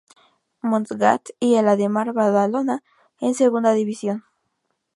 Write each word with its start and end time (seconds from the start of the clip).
Montgat 0.63 1.29
y 1.39 1.53
el 1.57 1.67
Ademar 1.67 2.11
Badalona 2.11 2.81
en 3.19 3.35
segunda 3.35 3.71
división. 3.73 4.23